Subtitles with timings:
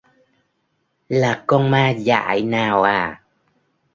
[1.19, 3.23] là con ma dại nào à